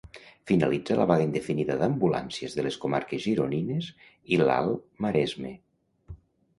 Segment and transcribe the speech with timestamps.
[0.51, 3.93] Finalitza la vaga indefinida d'ambulàncies de les comarques gironines
[4.35, 5.57] i l'Alt Maresme.